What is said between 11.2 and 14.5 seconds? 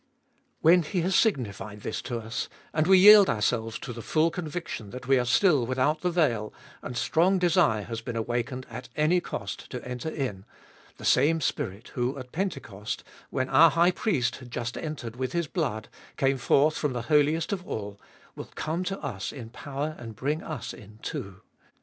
Spirit who at Pentecost, when our High Priest had